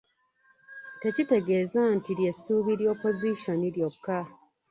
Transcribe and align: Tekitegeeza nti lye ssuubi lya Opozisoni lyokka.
Tekitegeeza 1.01 1.81
nti 1.95 2.11
lye 2.17 2.31
ssuubi 2.35 2.73
lya 2.79 2.87
Opozisoni 2.93 3.67
lyokka. 3.75 4.19